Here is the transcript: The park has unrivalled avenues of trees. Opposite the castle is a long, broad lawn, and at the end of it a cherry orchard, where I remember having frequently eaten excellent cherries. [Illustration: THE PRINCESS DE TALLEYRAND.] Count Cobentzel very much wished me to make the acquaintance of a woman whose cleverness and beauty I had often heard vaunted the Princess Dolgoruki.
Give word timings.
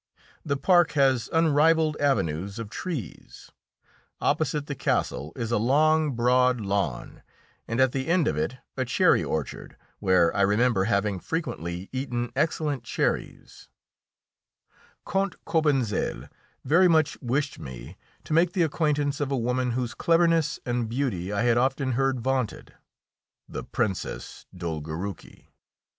The 0.43 0.57
park 0.57 0.93
has 0.93 1.29
unrivalled 1.31 1.95
avenues 1.97 2.57
of 2.57 2.71
trees. 2.71 3.51
Opposite 4.19 4.65
the 4.65 4.73
castle 4.73 5.31
is 5.35 5.51
a 5.51 5.59
long, 5.59 6.13
broad 6.15 6.59
lawn, 6.59 7.21
and 7.67 7.79
at 7.79 7.91
the 7.91 8.07
end 8.07 8.27
of 8.27 8.35
it 8.35 8.57
a 8.75 8.83
cherry 8.83 9.23
orchard, 9.23 9.77
where 9.99 10.35
I 10.35 10.41
remember 10.41 10.85
having 10.85 11.19
frequently 11.19 11.87
eaten 11.91 12.31
excellent 12.35 12.83
cherries. 12.83 13.69
[Illustration: 15.05 15.05
THE 15.05 15.05
PRINCESS 15.05 15.05
DE 15.05 15.05
TALLEYRAND.] 15.05 15.37
Count 15.45 15.45
Cobentzel 15.45 16.29
very 16.65 16.87
much 16.87 17.19
wished 17.21 17.59
me 17.59 17.95
to 18.23 18.33
make 18.33 18.53
the 18.53 18.63
acquaintance 18.63 19.19
of 19.19 19.31
a 19.31 19.37
woman 19.37 19.73
whose 19.73 19.93
cleverness 19.93 20.59
and 20.65 20.89
beauty 20.89 21.31
I 21.31 21.43
had 21.43 21.59
often 21.59 21.91
heard 21.91 22.21
vaunted 22.21 22.73
the 23.47 23.63
Princess 23.63 24.47
Dolgoruki. 24.57 25.49